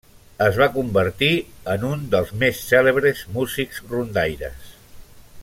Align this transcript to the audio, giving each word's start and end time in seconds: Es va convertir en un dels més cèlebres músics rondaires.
Es 0.43 0.55
va 0.61 0.67
convertir 0.77 1.29
en 1.73 1.85
un 1.89 2.07
dels 2.15 2.33
més 2.45 2.63
cèlebres 2.71 3.23
músics 3.37 3.85
rondaires. 3.93 4.75